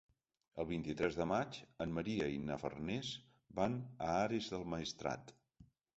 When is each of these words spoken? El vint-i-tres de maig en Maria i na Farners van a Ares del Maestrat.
El 0.61 0.67
vint-i-tres 0.69 1.17
de 1.19 1.27
maig 1.31 1.59
en 1.85 1.93
Maria 1.97 2.29
i 2.37 2.41
na 2.47 2.57
Farners 2.63 3.11
van 3.61 3.77
a 4.07 4.11
Ares 4.23 4.49
del 4.55 4.69
Maestrat. 4.77 5.35